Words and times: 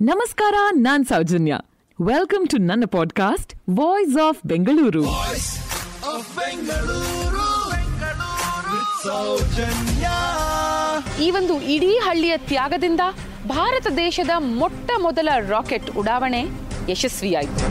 ನಮಸ್ಕಾರ 0.00 0.54
ನಾನ್ 0.72 1.06
Soujanya. 1.06 1.58
Welcome 2.02 2.48
to 2.48 2.56
ನನ್ನ 2.56 2.84
ಪಾಡ್ಕಾಸ್ಟ್ 2.90 3.54
ವಾಯ್ಸ್ 3.76 4.28
ಆಫ್ 4.28 4.38
ಬೆಂಗಳೂರು 4.46 5.02
ಈ 11.22 11.30
ಒಂದು 11.30 11.62
ಇಡೀ 11.62 11.98
ಹಳ್ಳಿಯ 12.04 12.36
ತ್ಯಾಗದಿಂದ 12.36 13.00
ಭಾರತ 13.48 13.86
ದೇಶದ 13.86 14.30
ಮೊಟ್ಟ 14.38 14.90
ಮೊದಲ 15.02 15.28
ರಾಕೆಟ್ 15.48 15.96
ಉಡಾವಣೆ 15.96 16.46
ಯಶಸ್ವಿಯಾಯಿತು. 16.88 17.68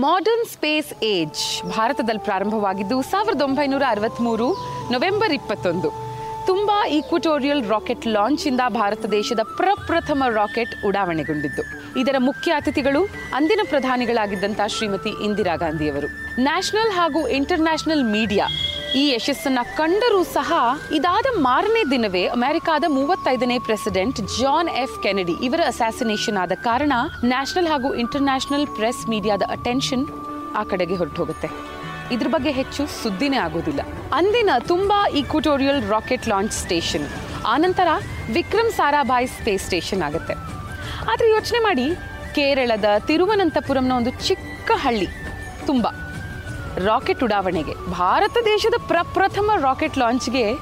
ಮಾಡರ್ನ್ 0.00 0.46
ಸ್ಪೇಸ್ 0.52 1.04
ಏಜ್ 1.04 1.70
ಭಾರತದಲ್ಲಿ 1.70 2.24
ಪ್ರಾರಂಭವಾಗಿದ್ದು 2.24 3.02
ಸಾವಿರದ 3.02 3.42
ಒಂಬೈನೂರ 3.42 3.82
ಅರವತ್ಮೂರು 3.88 4.52
ನವೆಂಬರ್ 4.92 5.32
ಇಪ್ಪತ್ತೊಂದು. 5.32 6.13
ತುಂಬಾ 6.48 6.76
ಈಕ್ವಟೋರಿಯಲ್ 6.96 7.62
ರಾಕೆಟ್ 7.72 8.06
ಲಾಂಚ್ 8.06 8.46
ಇಂದ 8.46 8.62
ಭಾರತ 8.76 9.06
ದೇಶದ 9.14 9.42
ಪ್ರಪ್ರಥಮ 9.58 10.24
ರಾಕೆಟ್ 10.38 10.74
ಉಡಾವಣೆಗೊಂಡಿದ್ದು. 10.88 11.62
ಇದರ 12.00 12.16
ಮುಖ್ಯ 12.28 12.52
ಅತಿಥಿಗಳು 12.52 13.02
ಅಂದಿನ 13.38 13.62
ಪ್ರಧಾನಿಗಳಾಗಿದ್ದಂಥ 13.72 14.60
ಶ್ರೀಮತಿ 14.76 15.12
ಇಂದಿರಾ 15.26 15.56
ಗಾಂಧಿಯವರು. 15.56 16.08
ನ್ಯಾಷನಲ್ 16.46 16.92
ಹಾಗೂ 16.98 17.20
ಇಂಟರ್ನ್ಯಾಷನಲ್ 17.38 18.04
ಮೀಡಿಯಾ 18.14 18.46
ಈ 19.00 19.04
ಯಶಸ್ಸನ್ನ 19.14 19.60
ಕಂಡರೂ 19.76 20.20
ಸಹ 20.36 20.50
ಇದಾದ 20.98 21.26
ಮಾರನೇ 21.46 21.82
ದಿನವೇ 21.90 22.24
ಅಮೆರಿಕಾದ 22.26 22.84
ಮೂವತ್ತೈದನೇ 22.88 23.58
ಪ್ರೆಸಿಡೆಂಟ್ 23.58 24.20
ಜಾನ್ 24.38 24.70
ಎಫ್ 24.82 24.98
ಕೆನಡಿ 25.04 25.36
ಇವರ 25.48 25.60
ಅಸಾಸಿನೇಷನ್ 25.66 26.40
ಆದ 26.42 26.56
ಕಾರಣ 26.68 26.92
ನ್ಯಾಷನಲ್ 27.32 27.70
ಹಾಗೂ 27.72 27.90
ಇಂಟರ್ನ್ಯಾಷನಲ್ 27.94 28.66
ಪ್ರೆಸ್ 28.78 29.02
ಮೀಡಿಯಾದ 29.12 29.42
ಅಟೆನ್ಷನ್ 29.56 30.04
ಆ 30.60 30.64
ಕಡೆಗೆ 30.72 30.96
ಹೊರಟು 30.96 31.20
ಹೋಗುತ್ತೆ 31.22 31.50
ಇದ್ರ 32.12 32.28
ಬಗ್ಗೆ 32.28 32.50
ಹೆಚ್ಚು 32.50 32.86
ಸುದ್ದಿನೇ 33.02 33.36
ಆಗೋದಿಲ್ಲ. 33.36 33.80
ಅಂದಿನ 34.12 34.50
ತುಂಬಾ 34.58 35.08
ಈಕ್ವಟೋರಿಯಲ್ 35.08 35.88
ರಾಕೆಟ್ 35.88 36.28
ಲಾಂಚ್ 36.28 36.52
ಸ್ಟೇಷನ್ 36.52 37.08
ಆನಂತರ 37.46 37.88
ವಿಕ್ರಮ್ 38.32 38.72
ಸಾರಾಭಾಯ್ 38.72 39.28
ಸ್ಪೇಸ್ 39.28 39.64
ಸ್ಟೇಷನ್ 39.64 40.02
ಆಗುತ್ತೆ. 40.02 40.32
ಆದ್ರೆ 41.12 41.30
ಯೋಚನೆ 41.30 41.58
ಮಾಡಿ, 41.58 41.94
ಕೇರಳದ 42.34 42.84
ತಿರುವನಂತಪುರಂನ 43.06 43.92
ಒಂದು 43.92 44.10
ಚಿಕ್ಕ 44.10 44.70
ಹಳ್ಳಿ, 44.74 45.08
ತುಂಬ. 45.66 45.86
ರಾಕೆಟ್ 46.78 47.24
ಉಡಾವಣೆಗೆ, 47.24 47.90
ಭಾರತ 47.90 48.36
ದೇಶದ 48.44 48.74
ಪ್ರಪ್ರಥಮ 48.86 49.50
ರಾಕೆಟ್ 49.60 49.98
ಲಾಂಚ್ಗೆ 49.98 50.52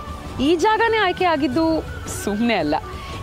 ಈ 0.40 0.56
ಜಾಗನೇ 0.56 0.96
ಆಯ್ಕೆ 0.96 1.24
ಆಗಿದ್ದು 1.24 1.84
ಸುಮ್ಮನೆ 2.24 2.54
ಅಲ್ಲ. 2.54 2.74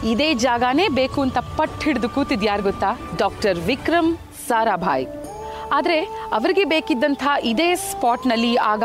ಇದೇ 0.04 0.33
ಜಾಗನೇ 0.33 0.88
ಬೇಕು 0.88 1.22
ಅಂತ 1.22 1.38
ಪಟ್ಟು 1.38 1.81
ಹಿಡಿದು 1.81 2.09
ಕೂತಿದ್ಯಾರು 2.09 2.64
ಗೊತ್ತಾ? 2.64 3.00
ಡಾಕ್ಟರ್ 3.17 3.59
ವಿಕ್ರಮ್ 3.59 4.17
ಸಾರಾಭಾಯ್. 4.48 5.08
ಆದರೆ 5.78 5.98
ಅವರಿಗೆ 6.38 6.64
ಬೇಕಿದ್ದಂಥ 6.73 7.23
ಇದೇ 7.52 7.67
ಸ್ಪಾಟ್ನಲ್ಲಿ 7.89 8.53
ಆಗ 8.73 8.84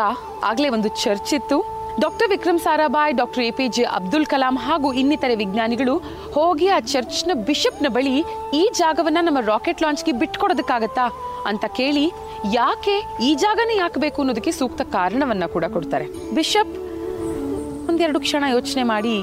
ಆಗಲೇ 0.50 0.68
ಒಂದು 0.76 0.88
ಚರ್ಚ್ 1.02 1.32
ಇತ್ತು. 1.38 1.58
Doctor 2.02 2.30
Vikram 2.32 2.58
Sarabhai, 2.64 3.12
doctor 3.20 3.44
A 3.48 3.50
P 3.58 3.66
J 3.76 3.84
Abdul 3.98 4.26
Kalam 4.32 4.56
ಹಾಗೂ 4.66 4.88
ಇನ್ನಿತರೆ 5.00 5.34
ವಿಜ್ಞಾನಿಗಳು 5.42 5.94
ಹೋಗಿ 6.36 6.68
ಆ 6.76 6.78
ಚರ್ಚ್ನ 6.92 7.32
ಬಿಷಪ್ನ 7.48 7.88
ಬಳಿ 7.96 8.14
ಈ 8.60 8.62
ಜಾಗವನ್ನು 8.80 9.22
ನಮ್ಮ 9.28 9.42
ರಾಕೆಟ್ 9.52 9.82
ಲಾಂಚ್ಗೆ 9.84 10.14
ಬಿಟ್ಕೊಡೋದಕ್ಕಾಗತ್ತಾ 10.22 11.06
ಅಂತ 11.50 11.64
ಕೇಳಿ 11.78 12.06
ಯಾಕೆ 12.58 12.96
ಈ 13.28 13.30
ಜಾಗನೇ 13.44 13.74
ಯಾಕೆ 13.82 13.98
ಬೇಕು 14.04 14.20
ಅನ್ನೋದಕ್ಕೆ 14.22 14.52
ಸೂಕ್ತ 14.60 14.82
ಕಾರಣವನ್ನು 14.96 15.48
ಕೂಡ 15.54 15.64
ಕೊಡ್ತಾರೆ. 15.76 16.06
ಬಿಷಪ್ 16.38 16.74
ಒಂದೆರಡು 17.90 18.20
ಕ್ಷಣ 18.26 18.44
ಯೋಚನೆ 18.56 18.84
ಮಾಡಿ, 18.92 19.16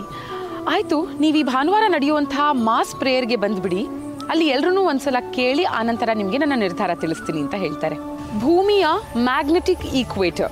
ಆಯಿತು, 0.73 0.97
ನೀವು 1.21 1.37
ಈ 1.41 1.43
ಭಾನುವಾರ 1.53 1.85
ನಡೆಯುವಂತಹ 1.95 2.47
ಮಾಸ್ 2.67 2.93
ಪ್ರೇಯರ್ಗೆ 3.01 3.37
ಬಂದ್ಬಿಡಿ. 3.43 3.83
ಅಲ್ಲಿ 4.31 4.45
ಎಲ್ಲರೂ 4.55 4.81
ಒಂದ್ಸಲ 4.89 5.19
ಕೇಳಿ 5.37 5.63
ಆನಂತರ 5.79 6.09
ನಿಮಗೆ 6.13 6.37
ನನ್ನ 6.37 6.55
ನಿರ್ಧಾರ 6.59 6.91
ತಿಳಿಸ್ತೀನಿ 7.01 7.39
ಅಂತ 7.45 7.55
ಹೇಳ್ತಾರೆ. 7.63 7.97
ಭೂಮಿಯ 8.43 8.85
ಮ್ಯಾಗ್ನೆಟಿಕ್ 9.29 9.83
ಈಕ್ವೇಟರ್. 10.01 10.51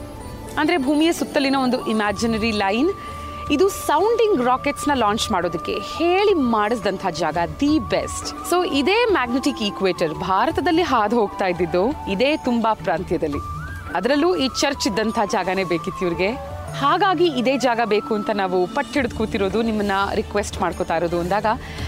ಅಂದ್ರೆ 0.59 0.77
ಭೂಮಿಯ 0.77 1.11
ಸುತ್ತಲಿನ 1.11 1.57
ಒಂದು 1.65 1.77
ಇಮ್ಯಾಜಿನರಿ 1.85 2.51
ಲೈನ್ 2.63 2.89
ಇದು 3.55 3.69
ಸೌಂಡಿಂಗ್ 3.69 4.41
ರಾಕೆಟ್ಸ್ನ 4.45 4.93
ಲಾಂಚ್ 4.93 5.31
ಮಾಡೋದಕ್ಕೆ 5.31 5.75
ಹೇಳಿ 5.97 6.33
ಮಾಡಿಸಿದಂಥ 6.33 7.05
ಜಾಗ 7.21 7.37
ದಿ 7.61 7.71
ಬೆಸ್ಟ್ 7.93 8.27
ಸೊ 8.49 8.57
ಇದೇ 8.81 8.97
ಮ್ಯಾಗ್ನೆಟಿಕ್ 9.11 9.61
ಈಕ್ವೇಟರ್ 9.69 10.13
ಭಾರತದಲ್ಲಿ 10.13 10.81
ಹಾದು 10.81 11.15
ಹೋಗ್ತಾ 11.21 11.45
ಇದ್ದಿದ್ದು, 11.45 11.83
ಇದೇ 12.11 12.37
ತುಂಬಾ 12.37 12.73
ಪ್ರಾಂತ್ಯದಲ್ಲಿ. 12.73 13.41
ಅದರಲ್ಲೂ 13.97 14.35
ಈ 14.35 14.47
ಚರ್ಚ್ 14.61 14.87
ಇದ್ದಂಥ 14.87 15.19
ಜಾಗನೇ 15.31 15.63
ಬೇಕಿತ್ತು 15.63 16.03
ಇವ್ರಿಗೆ. 16.05 16.31
ಹಾಗಾಗಿ 16.81 17.27
ಇದೇ 17.39 17.53
ಜಾಗ 17.65 17.81
ಬೇಕು 17.93 18.11
ಅಂತ 18.15 18.29
ನಾವು 18.41 18.57
ಪಟ್ಟಿಡಿದು 18.75 19.15
ಕೂತಿರೋದು, 19.15 19.61
ನಿಮ್ಮನ್ನ 19.61 19.95
ರಿಕ್ವೆಸ್ಟ್ 20.19 20.61
ಮಾಡ್ಕೋತಾ 20.61 20.95
ಇರೋದು 20.97 21.19
ಅಂದಾಗ 21.19 21.45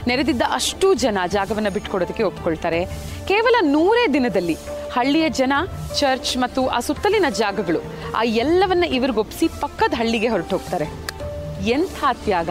ನೆರೆದಿದ್ದ 0.08 0.42
ಅಷ್ಟು 0.60 0.94
ಜನ 1.04 1.18
ಜಾಗವನ್ನ 1.36 1.70
ಬಿಟ್ಕೊಡೋದಕ್ಕೆ 1.78 2.24
ಒಪ್ಕೊಳ್ತಾರೆ. 2.24 2.82
ಕೇವಲ 3.28 3.56
ನೂರೇ 3.76 4.06
ದಿನದಲ್ಲಿ 4.14 4.58
ಹಳ್ಳಿಯ 4.96 5.30
ಜನ 5.30 5.54
ಚರ್ಚ್ 6.00 6.38
ಮತ್ತು 6.38 6.68
ಆ 6.68 6.80
ಸುತ್ತಲಿನ 6.80 7.26
ಜಾಗಗಳು 7.42 7.82
ಆ 8.16 8.24
ಎಲ್ಲವನ್ನ 8.44 8.84
ಇವ್ರಿಗೊಪ್ಪಿಸಿ 8.98 9.48
ಪಕ್ಕದ 9.48 9.94
ಹಳ್ಳಿಗೆ 10.02 10.28
ಹೊರಟು 10.28 10.58
ಹೋಗ್ತಾರೆ 10.58 10.88
ಎಂಥ 11.76 12.04
ತ್ಯಾಗ. 12.26 12.50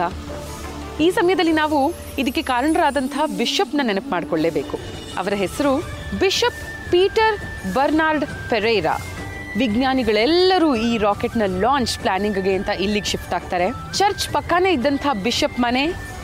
ಈ 1.05 1.09
ಸಮಯದಲ್ಲಿ 1.09 1.53
ನಾವು 1.53 1.79
ಇದಕ್ಕೆ 2.21 2.41
ಕಾರಣರಾದಂಥ 2.41 3.15
ಬಿಷಪ್ನ 3.37 3.81
ನೆನಪು 3.83 4.09
ಮಾಡಿಕೊಳ್ಳೇಬೇಕು. 4.09 4.77
ಅವರ 5.19 5.33
ಹೆಸರು 5.33 5.71
ಬಿಷಪ್ 6.19 6.61
ಪೀಟರ್ 6.91 7.37
ಬರ್ನಾರ್ಡ್ 7.75 8.25
ಪೆರೇರಾ. 8.49 8.95
ವಿಜ್ಞಾನಿಗಳೆಲ್ಲರೂ 9.59 10.67
ಈ 10.87 10.91
ರಾಕೆಟ್ನ 11.05 11.45
ಲಾಂಚ್ 11.63 11.93
ಪ್ಲಾನಿಂಗ್ಗೆ 12.01 12.53
ಅಂತ 12.59 12.71
ಇಲ್ಲಿಗೆ 12.83 13.09
ಶಿಫ್ಟ್ 13.11 13.33
ಆಗ್ತಾರೆ. 13.37 13.67
ಚರ್ಚ್ 13.99 14.25
ಪಕ್ಕನೇ 14.35 14.69
ಇದ್ದಂಥ 14.77 15.05
ಬಿಷಪ್ 15.25 15.57
ಮನೆ 15.65 15.83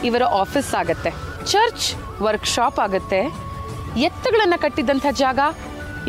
ಇವರ 0.09 0.23
ಆಫೀಸ್ 0.41 0.71
ಆಗತ್ತೆ. 0.81 1.11
ಚರ್ಚ್ 1.51 1.87
ವರ್ಕ್ಶಾಪ್ 2.27 2.79
ಆಗುತ್ತೆ. 2.85 3.19
ಎತ್ತುಗಳನ್ನು 4.07 4.57
ಕಟ್ಟಿದ್ದಂಥ 4.63 5.05
ಜಾಗ, 5.23 5.39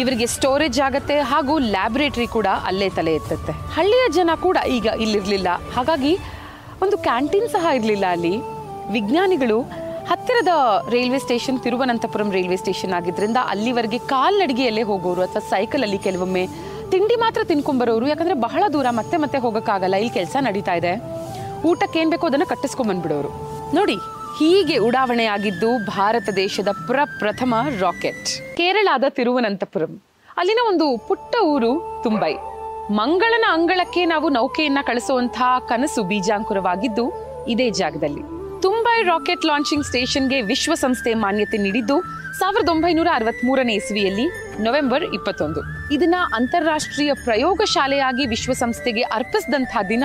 ಇವರಿಗೆ 0.02 0.26
ಸ್ಟೋರೇಜ್ 0.36 0.80
ಆಗುತ್ತೆ 0.86 1.16
ಹಾಗೂ 1.32 1.54
ಲ್ಯಾಬ್ರೇಟರಿ 1.74 2.28
ಕೂಡ 2.36 2.48
ಅಲ್ಲೇ 2.70 2.88
ತಲೆ 2.98 3.14
ಎತ್ತತ್ತೆ. 3.20 3.52
ಹಳ್ಳಿಯ 3.76 4.04
ಜನ 4.18 4.30
ಕೂಡ 4.46 4.58
ಈಗ 4.76 4.86
ಇಲ್ಲಿರಲಿಲ್ಲ. 5.04 5.48
ಹಾಗಾಗಿ 5.76 6.12
ಒಂದು 6.86 6.96
ಕ್ಯಾಂಟೀನ್ 7.08 7.48
ಸಹ 7.56 7.66
ಇರಲಿಲ್ಲ 7.78 8.06
ಅಲ್ಲಿ. 8.16 8.34
ವಿಜ್ಞಾನಿಗಳು 8.96 9.58
ಹತ್ತಿರದ 10.10 10.52
railway 10.94 11.18
station, 11.24 11.58
Thiruvananthapuram 11.64 12.28
railway 12.36 12.56
station 12.56 12.94
ಆಗಿದ್ರಿಂದ 12.98 13.38
ಅಲ್ಲಿವರೆಗೆ 13.52 13.98
ಕಾಲ್ನಡಿಗೆಯಲ್ಲೇ 14.12 14.84
ಹೋಗೋರು 14.90 15.22
ಅಥವಾ 15.26 15.42
ಸೈಕಲಲ್ಲಿ 15.54 15.98
ಕೆಲವೊಮ್ಮೆ 16.06 16.44
ತಿಂಡಿ 16.92 17.16
ಮಾತ್ರ 17.22 17.40
ತಿನ್ಕೊಂಬರೋರು, 17.50 18.06
ಯಾಕಂದ್ರೆ 18.08 18.36
ಬಹಳ 18.46 18.62
ದೂರ 18.72 18.86
ಮತ್ತೆ 18.98 19.16
ಮತ್ತೆ 19.22 19.38
ಹೋಗೋಕ್ಕಾಗಲ್ಲ, 19.44 19.96
ಇಲ್ಲಿ 20.02 20.14
ಕೆಲಸ 20.18 20.36
ನಡೀತಾ 20.48 20.74
ಇದೆ. 20.80 20.92
ಊಟಕ್ಕೆ 21.68 21.98
ಏನ್ 22.02 22.10
ಬೇಕೋ 22.14 22.26
ಅದನ್ನ 22.30 22.46
ಕಟ್ಟಿಸ್ಕೊಂಡ್ಬಂದ್ಬಿಡೋರು 22.48 23.30
ನೋಡಿ, 23.74 23.96
ಹೀಗೆ 24.38 24.76
ಉಡಾವಣೆ 24.86 25.24
ಆಗಿದ್ದು 25.36 25.70
ಭಾರತ 25.86 26.28
ದೇಶದ 26.36 26.70
ಪ್ರಪ್ರಥಮ 26.90 27.54
ರಾಕೆಟ್. 27.80 28.28
ಕೇರಳದ 28.58 29.06
ತಿರುವನಂತಪುರಂ. 29.16 29.92
ಅಲ್ಲಿನ 30.38 30.60
ಒಂದು 30.70 30.86
ಪುಟ್ಟ 31.08 31.34
ಊರು 31.52 31.72
ತುಂಬೈ. 32.02 32.34
ಮಂಗಳನ 33.00 33.46
ಅಂಗಳಕ್ಕೆ 33.56 34.02
ನಾವು 34.12 34.26
ನೌಕೆಯನ್ನ 34.36 34.80
ಕಳಿಸುವಂತಹ 34.82 35.48
ಕನಸು 35.70 36.02
ಬೀಜಾಂಕುರವಾಗಿದ್ದು 36.10 37.04
ಇದೇ 37.54 37.66
ಜಾಗದಲ್ಲಿ. 37.80 38.22
ತುಂಬೈ 38.64 38.98
ರಾಕೆಟ್ 39.02 39.44
ಲಾಂಚಿಂಗ್ 39.46 39.84
ಸ್ಟೇಷನ್ಗೆ 39.84 40.38
ವಿಶ್ವಸಂಸ್ಥೆ 40.42 41.12
ಮಾನ್ಯತೆ 41.24 41.58
ನೀಡಿದ್ದು 41.64 41.96
ಸಾವಿರದ 42.38 42.68
ಒಂಬೈನೂರ 42.68 43.08
ಅರವತ್ಮೂರನೇ 43.14 43.74
ಇಸ್ವಿಯಲ್ಲಿ 43.74 44.26
ನವೆಂಬರ್ 44.60 45.04
ಇಪ್ಪತ್ತೊಂದು. 45.04 45.60
ಇದನ್ನ 45.94 46.14
ಅಂತಾರಾಷ್ಟ್ರೀಯ 46.34 47.14
ಪ್ರಯೋಗಶಾಲೆಯಾಗಿ 47.14 48.26
ವಿಶ್ವಸಂಸ್ಥೆಗೆ 48.26 49.00
ಅರ್ಪಿಸಿದಂತಹ 49.00 49.82
ದಿನ 49.88 50.04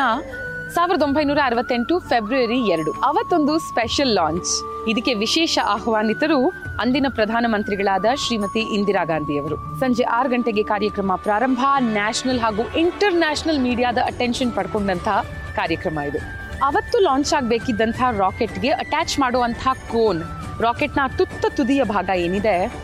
ಸಾವಿರದ 0.74 1.02
ಒಂಬೈನೂರ 1.02 1.40
ಅರವತ್ತೆಂಟು 1.46 2.00
ಫೆಬ್ರವರಿ 2.00 2.68
ಎರಡು. 2.68 2.92
ಅವತ್ತೊಂದು 2.92 3.60
ಸ್ಪೆಷಲ್ 3.60 4.16
ಲಾಂಚ್. 4.16 4.52
ಇದಕ್ಕೆ 4.90 5.14
ವಿಶೇಷ 5.14 5.60
ಆಹ್ವಾನಿತರು 5.66 6.50
ಅಂದಿನ 6.80 7.06
ಪ್ರಧಾನಮಂತ್ರಿಗಳಾದ 7.10 8.06
ಶ್ರೀಮತಿ 8.16 8.60
ಇಂದಿರಾ 8.60 9.04
ಗಾಂಧಿಯವರು. 9.04 9.80
ಸಂಜೆ 9.80 10.04
ಆರು 10.04 10.30
ಗಂಟೆಗೆ 10.30 10.64
ಕಾರ್ಯಕ್ರಮ 10.64 11.16
ಪ್ರಾರಂಭ. 11.16 11.66
ನ್ಯಾಷನಲ್ 11.80 12.40
ಹಾಗೂ 12.40 12.64
ಇಂಟರ್ 12.78 13.14
ನ್ಯಾಷನಲ್ 13.14 13.60
ಮೀಡಿಯಾದ 13.60 13.98
ಅಟೆನ್ಷನ್ 13.98 14.52
ಪಡ್ಕೊಂಡಂತಹ 14.52 15.26
ಕಾರ್ಯಕ್ರಮ 15.56 16.00
ಇದು. 16.00 16.18
ಅವತ್ತು 16.66 17.00
ಲಾಂಚ್ 17.00 17.34
ಆಗಬೇಕಿದ್ದಂತಹ 17.34 18.18
ರಾಕೆಟ್ಗೆ 18.18 18.70
ಅಟ್ಯಾಚ್ 18.70 19.20
ಮಾಡುವಂತಹ 19.20 19.74
ಕೋನ್. 19.74 20.24
ರಾಕೆಟ್ನ 20.62 21.00
ತುತ್ತ 21.18 21.46
ತುದಿಯ 21.50 21.84
ಭಾಗ 21.84 22.10
ಏನಿದೆ? 22.16 22.84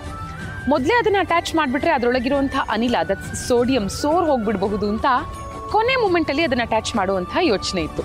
ಮೊದಲೇ 0.68 0.94
ಅದನ್ನ 0.94 1.16
ಅಟ್ಯಾಚ್ 1.20 1.56
ಮಾಡಿಬಿಟ್ರೆ 1.56 1.92
ಅದರೊಳಗಿರುವಂಥ 1.92 2.56
ಅನಿಲ 2.70 2.96
ಅದ 3.00 3.12
ಸೋಡಿಯಂ 3.47 3.90
ಸೋರ್ 3.90 4.25
ಹೋಗ್ಬಿಡಬಹುದು 4.25 4.90
ಅಂತ 4.90 5.06
ಕೊನೆ 5.72 5.96
ಮೂಮೆಂಟಲ್ಲಿ 5.96 6.44
ಅದನ್ನ 6.44 6.62
ಅಟ್ಯಾಚ್ 6.62 6.96
ಮಾಡುವಂಥ 6.96 7.30
ಯೋಚನೆ 7.42 7.81
ಇತ್ತು. 7.81 8.03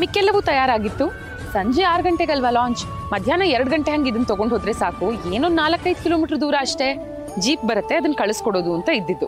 ಮಿಕ್ಕೆಲ್ಲವೂ 0.00 0.40
ತಯಾರಾಗಿತ್ತು. 0.40 1.08
ಸಂಜೆ 1.52 1.82
ಆರು 1.82 2.02
ಗಂಟೆಗಲ್ವಾ 2.02 2.50
ಲಾಂಚ್ 2.50 3.12
ಮಧ್ಯಾಹ್ನ 3.12 3.42
ಎರಡು 3.42 3.70
ಗಂಟೆ 3.70 3.90
ಹಂಗೆ 3.90 4.10
ಇದನ್ನು 4.10 4.26
ತಗೊಂಡು 4.26 4.56
ಹೋದರೆ 4.56 4.72
ಸಾಕು. 4.72 5.34
ಏನೋ 5.34 5.48
ನಾಲ್ಕೈದು 5.48 6.02
ಕಿಲೋಮೀಟರ್ 6.02 6.40
ದೂರ 6.40 6.54
ಅಷ್ಟೇ. 6.60 6.94
ಜೀಪ್ 7.38 7.64
ಬರುತ್ತೆ 7.64 7.94
ಅದನ್ನ 7.94 8.12
ಕಳಿಸ್ಕೊಡೋದು 8.12 8.74
ಅಂತ 8.74 8.88
ಇದ್ದಿದ್ದು. 8.88 9.26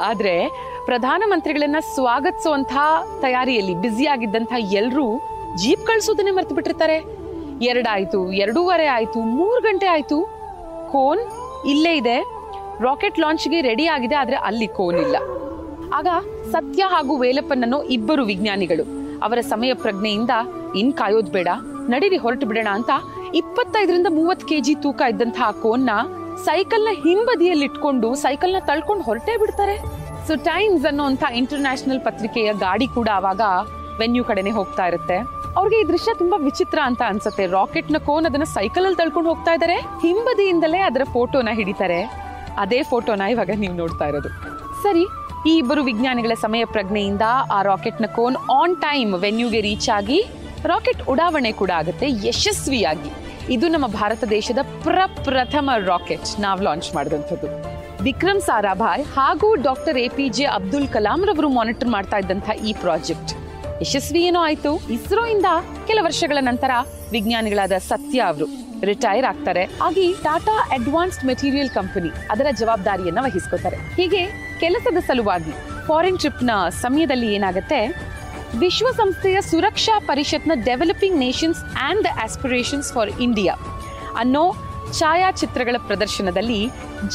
ಆದ್ರೆ 0.00 0.48
ಪ್ರಧಾನಮಂತ್ರಿಗಳನ್ನ 0.84 1.76
ಸ್ವಾಗತಿಸುವಂತಹ 1.94 3.02
ತಯಾರಿಯಲ್ಲಿ 3.20 3.74
ಬ್ಯುಸಿ 3.74 4.06
ಆಗಿದ್ದಂತಹ 4.06 4.72
ಎಲ್ಲರೂ 4.72 5.20
ಜೀಪ್ 5.56 5.86
ಕಳಿಸೋದನ್ನೇ 5.86 6.30
ಮರ್ತು 6.30 6.54
ಬಿಟ್ಟಿರ್ತಾರೆ 6.54 7.20
ಎರಡಾಯ್ತು 7.64 8.32
ಎರಡೂವರೆ 8.32 8.86
ಆಯ್ತು, 8.86 9.20
ಮೂರು 9.20 9.60
ಗಂಟೆ 9.60 9.86
ಆಯ್ತು. 9.86 10.40
ಕೋನ್ 10.92 11.20
ಇಲ್ಲೇ 11.72 11.92
ಇದೆ. 12.00 12.16
ರಾಕೆಟ್ 12.86 13.18
ಲಾಂಚ್ಗೆ 13.22 13.58
ರೆಡಿ 13.68 13.86
ಆಗಿದೆ, 13.94 14.16
ಆದರೆ 14.22 14.36
ಅಲ್ಲಿ 14.48 14.68
ಕೋನಿಲ್ಲ 14.78 15.16
ಆಗ 15.98 16.08
ಸತ್ಯ 16.54 16.82
ಹಾಗೂ 16.92 17.12
ವೇಲಪ್ಪನನ್ನು 17.22 17.78
ಇಬ್ಬರು 17.96 18.22
ವಿಜ್ಞಾನಿಗಳು 18.30 18.84
ಅವರ 19.26 19.38
ಸಮಯ 19.52 19.72
ಪ್ರಜ್ಞೆಯಿಂದ, 19.82 20.32
ಇನ್ 20.80 20.92
ಕಾಯೋದು 21.00 21.32
ಬೇಡ, 21.36 21.48
ನಡೀರಿ, 21.92 22.18
ಹೊರಟು 22.24 22.46
ಬಿಡೋಣ 22.50 22.70
ಅಂತ 22.78 22.90
ಇಪ್ಪತ್ತೈದರಿಂದ 23.40 24.08
ಮೂವತ್ತು 24.18 24.46
ಕೆಜಿ 24.50 24.74
ತೂಕ 24.84 25.00
ಇದ್ದಂತಹ 25.12 25.48
ಕೋನ್ನ 25.64 25.90
ಸೈಕಲ್ನ 26.46 26.92
ಹಿಂಬದಿಯಲ್ಲಿ 27.04 27.64
ಇಟ್ಕೊಂಡು 27.70 28.08
ಸೈಕಲ್ನ 28.24 28.60
ತಳ್ಕೊಂಡು 28.68 29.04
ಹೊರಟೇ 29.08 29.34
ಬಿಡ್ತಾರೆ. 29.42 29.76
ಸೊ 30.28 30.32
ಟೈಮ್ಸ್ 30.48 30.86
ಅನ್ನೋ 30.90 31.04
ಅಂಥ 31.10 31.24
ಇಂಟರ್ನ್ಯಾಷನಲ್ 31.40 32.00
ಪತ್ರಿಕೆಯ 32.08 32.48
ಗಾಡಿ 32.64 32.88
ಕೂಡ 32.96 33.08
ಅವಾಗ 33.20 33.42
ವೆನ್ಯೂ 34.00 34.24
ಕಡೆನೆ 34.30 34.52
ಹೋಗ್ತಾ 34.58 34.86
ಇರುತ್ತೆ. 34.90 35.18
ಅವ್ರಿಗೆ 35.58 35.76
ಈ 35.82 35.84
ದೃಶ್ಯ 35.88 36.10
ತುಂಬಾ 36.18 36.36
ವಿಚಿತ್ರ 36.48 36.78
ಅಂತ 36.88 37.02
ಅನ್ಸುತ್ತೆ. 37.06 37.46
ರಾಕೆಟ್ನ 37.46 37.98
ಕೋನ್ 37.98 38.26
ಅದನ್ನ 38.26 38.46
ಸೈಕಲ್ 38.56 38.84
ಅಲ್ಲಿ 38.84 38.98
ತಳ್ಕೊಂಡು 39.00 39.28
ಹೋಗ್ತಾ 39.28 39.52
ಇದಾರೆ. 39.54 39.76
ಹಿಂಬದಿಯಿಂದಲೇ 40.04 40.78
ಅದರ 40.78 41.04
ಫೋಟೋನ 41.12 41.48
ಹಿಡಿತಾರೆ. 41.52 42.00
ಅದೇ 42.58 42.82
ಫೋಟೋನ 42.82 43.20
ಇವಾಗ 43.20 43.50
ನೀವು 43.56 43.74
ನೋಡ್ತಾ 43.74 44.06
ಇರೋದು. 44.08 44.30
ಸರಿ, 44.82 45.04
ಈ 45.50 45.52
ಇಬ್ಬರು 45.56 45.82
ವಿಜ್ಞಾನಿಗಳ 45.82 46.34
ಸಮಯ 46.34 46.64
ಪ್ರಜ್ಞೆಯಿಂದ 46.64 47.24
ಆ 47.52 47.62
ರಾಕೆಟ್ನ 47.62 48.06
ಕೋನ್ 48.16 48.36
ಆನ್ 48.60 48.76
ಟೈಮ್ 48.76 49.14
ವೆನ್ಯೂಗೆ 49.14 49.60
ರೀಚ್ 49.60 49.88
ಆಗಿ 49.98 50.20
ರಾಕೆಟ್ 50.64 51.02
ಉಡಾವಣೆ 51.08 51.52
ಕೂಡ 51.52 51.70
ಆಗುತ್ತೆ 51.80 52.06
ಯಶಸ್ವಿಯಾಗಿ. 52.28 53.10
ಇದು 53.54 53.68
ನಮ್ಮ 53.68 53.86
ಭಾರತ 53.86 54.24
ದೇಶದ 54.30 54.58
ಪ್ರಪ್ರಥಮ 54.82 55.70
ರಾಕೆಟ್ 55.86 56.40
ನಾವು 56.40 56.62
ಲಾಂಚ್ 56.62 56.94
ಮಾಡಿದಂಥದ್ದು. 56.94 57.48
ವಿಕ್ರಮ್ 58.02 58.40
ಸಾರಾಭಾಯ್ 58.40 59.04
ಹಾಗೂ 59.04 59.54
doctor 59.54 59.98
A 59.98 60.08
P 60.08 60.28
J 60.28 60.44
Abdul 60.58 60.88
Kalam 60.88 61.24
ರವರು 61.24 61.48
ಮಾನಿಟರ್ 61.48 61.88
ಮಾಡ್ತಾ 61.88 62.18
ಇದ್ದಂಥ 62.18 62.50
ಈ 62.68 62.72
ಪ್ರಾಜೆಕ್ಟ್ 62.72 63.32
ಯಶಸ್ವಿ 63.82 64.22
ಏನೋ 64.22 64.40
ಆಯ್ತು 64.40 64.70
ಇಸ್ರೋ 64.92 65.26
ಇಂದ 65.26 65.48
ಕೆಲ 65.86 65.98
ವರ್ಷಗಳ 66.02 66.38
ನಂತರ 66.40 66.72
ವಿಜ್ಞಾನಿಗಳಾದ 67.12 67.72
ಸತ್ಯ 67.88 68.18
ಅವರು 68.20 68.46
ರಿಟೈರ್ 68.80 69.24
ಆಗ್ತಾರೆ. 69.24 69.62
ಆಗಿ 69.82 70.12
ಟಾಟಾ 70.22 70.56
ಅಡ್ವಾನ್ಸ್ಡ್ 70.70 71.24
ಮೆಟೀರಿಯಲ್ 71.24 71.70
ಕಂಪನಿ 71.70 72.10
ಅದರ 72.30 72.46
ಜವಾಬ್ದಾರಿಯನ್ನ 72.58 73.18
ವಹಿಸ್ಕೋತಾರೆ. 73.22 73.76
ಹೀಗೆ 73.76 74.22
ಕೆಲಸದ 74.60 74.96
ಸಲುವಾಗಿ 75.06 75.52
ಫಾರಿನ್ 75.86 76.18
ಟ್ರಿಪ್ನ 76.18 76.50
ಸಮಯದಲ್ಲಿ 76.68 77.34
ಏನಾಗುತ್ತೆ? 77.34 77.80
ವಿಶ್ವಸಂಸ್ಥೆಯ 78.58 79.40
ಸುರಕ್ಷಾ 79.40 79.98
ಪರಿಷತ್ನ 79.98 80.52
developing 80.64 81.18
nations 81.18 81.64
and 81.64 82.04
the 82.04 82.06
aspirations 82.24 82.92
for 82.92 83.10
India 83.20 83.54
ಅನ್ನೋ 84.18 84.44
ಛಾಯಾಚಿತ್ರಗಳ 84.98 85.76
ಪ್ರದರ್ಶನದಲ್ಲಿ 85.86 86.60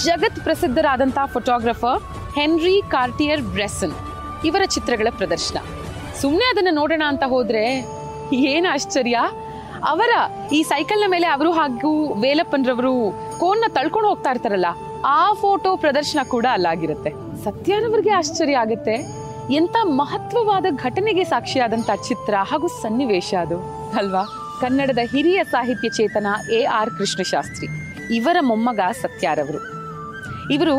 ಜಗತ್ 0.04 0.44
ಪ್ರಸಿದ್ಧರಾದಂತಹ 0.44 1.26
ಫೋಟೋಗ್ರಫರ್ 1.26 2.04
ಹೆನ್ರಿ 2.40 2.82
ಕಾರ್ಟಿಯರ್ 2.88 3.42
ಬ್ರೆಸನ್ 3.56 3.96
ಇವರ 4.46 4.62
ಚಿತ್ರಗಳ 4.66 5.08
ಪ್ರದರ್ಶನ. 5.12 5.58
ಸುಮ್ಮನೆ 6.22 6.46
ಅದನ್ನ 6.52 6.72
ನೋಡೋಣ 6.72 7.04
ಅಂತ 7.08 7.24
ಹೋದರೆ 7.34 7.64
ಏನು 8.52 8.68
ಆಶ್ಚರ್ಯ? 8.74 9.18
ಅವರ 9.84 10.12
ಈ 10.54 10.60
ಸೈಕಲ್ನ 10.64 11.08
ಮೇಲೆ 11.08 11.28
ಅವರು 11.28 11.50
ಹಾಗೂ 11.52 11.92
ವೇಲಪ್ಪನ್ರವರು 12.22 12.94
ಕೋನ್ನ 13.40 13.66
ತಳ್ಕೊಂಡು 13.68 14.08
ಹೋಗ್ತಾ 14.10 14.30
ಇರ್ತಾರಲ್ಲ, 14.32 14.70
ಆ 15.18 15.20
ಫೋಟೋ 15.34 15.70
ಪ್ರದರ್ಶನ 15.76 16.22
ಕೂಡ 16.30 16.46
ಅಲ್ಲಾಗಿರುತ್ತೆ. 16.52 17.12
ಸತ್ಯಾನವರಿಗೆ 17.44 18.12
ಆಶ್ಚರ್ಯ 18.12 18.62
ಆಗುತ್ತೆ. 18.64 18.96
ಎಂತ 19.54 19.76
ಮಹತ್ವವಾದ 20.00 20.66
ಘಟನೆಗೆ 20.86 21.24
ಸಾಕ್ಷಿಯಾದಂತ 21.24 21.90
ಚಿತ್ರ 22.08 22.34
ಹಾಗೂ 22.52 22.68
ಸನ್ನಿವೇಶ 22.82 23.34
ಅದು. 23.42 23.58
ಅಲ್ವಾ? 23.98 24.24
ಕನ್ನಡದ 24.62 25.02
ಹಿರಿಯ 25.14 25.40
ಸಾಹಿತ್ಯ 25.52 25.90
ಚೇತನ 25.90 26.28
ಎ 26.52 26.62
ಆರ್ 26.80 26.92
ಕೃಷ್ಣಶಾಸ್ತ್ರಿ, 26.98 27.68
ಇವರ 28.16 28.38
ಮೊಮ್ಮಗ 28.42 28.82
ಸತ್ಯಾರವರು. 29.02 29.62
ಇವರು 30.54 30.76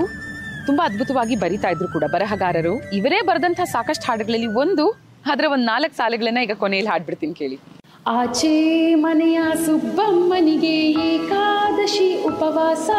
ತುಂಬಾ 0.67 0.83
ಅದ್ಭುತವಾಗಿ 0.85 1.35
ಬರಿತಾ 1.37 1.69
ಇದ್ರು 1.69 1.89
ಕೂಡ 1.89 2.05
ಬರಹಗಾರರು. 2.13 2.75
ಇವರೇ 2.93 3.19
ಬರೆದಂತಹ 3.23 3.67
ಸಾಕಷ್ಟು 3.75 4.07
ಹಾಡುಗಳಲ್ಲಿ 4.09 4.49
ಒಂದು 4.63 4.87
ಅದರ 5.33 5.45
ಒಂದ್ 5.53 5.67
ನಾಲ್ಕು 5.67 5.97
ಸಾಲುಗಳನ್ನ 5.97 6.39
ಈಗ 6.39 6.51
ಕೊನೆಯಲ್ಲಿ 6.55 6.91
ಹಾಡ್ಬಿಡ್ತೀನಿ 6.91 7.35
ಕೇಳಿ. 7.35 7.61
ಆಚೆ 8.07 8.95
ಮನೆಯ 8.95 9.43
ಸುಬ್ಬಮ್ಮನಿಗೆ 9.67 10.91
ಏಕಾದಶಿ 10.91 12.23
ಉಪವಾಸ. 12.23 12.91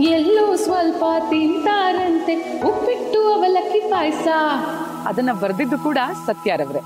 ಎಲ್ಲೋ 0.00 0.56
ಸ್ವಲ್ಪ 0.56 1.04
ತಿಂತಾರಂತೆ 1.30 2.60
ಉಪ್ಪಿಟ್ಟು 2.60 3.32
ಅವಲಕ್ಕಿ 3.32 3.80
ಪಾಯಸ. 3.80 4.28
ಅದನ್ನ 5.06 5.32
ಬರೆದಿದ್ದು 5.32 5.78
ಕೂಡ 5.78 5.98
ಸತ್ಯಾರವ್ರೆ. 6.26 6.78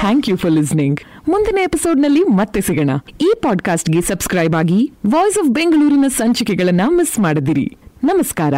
ಥ್ಯಾಂಕ್ 0.00 0.28
ಯು 0.28 0.36
ಫಾರ್ 0.36 0.52
ಲಿಸ್ನಿಂಗ್ 0.52 1.00
ಮುಂದಿನ 1.28 1.58
ಎಪಿಸೋಡ್ನಲ್ಲಿ 1.58 2.22
ಮತ್ತೆ 2.22 2.60
ಸಿಗೋಣ. 2.60 2.90
ಈ 3.20 3.32
ಪಾಡ್ಕಾಸ್ಟ್ಗೆ 3.42 4.00
ಸಬ್ಸ್ಕ್ರೈಬ್ 4.00 4.56
ಆಗಿ 4.56 4.92
ವಾಯ್ಸ್ 5.06 5.38
ಆಫ್ 5.38 5.48
ಬೆಂಗಳೂರಿನ 5.48 6.04
ಸಂಚಿಕೆಗಳನ್ನ 6.08 6.80
ಮಿಸ್ 6.86 7.18
ಮಾಡದಿರಿ. 7.20 7.76
ನಮಸ್ಕಾರ. 8.10 8.54